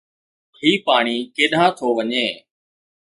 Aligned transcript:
هي 0.61 0.71
پاڻي 0.85 1.17
ڪيڏانهن 1.35 1.69
ٿو 1.77 1.87
وڃي؟ 1.97 2.25